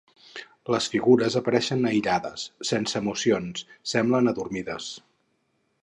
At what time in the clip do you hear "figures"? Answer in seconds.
0.93-1.37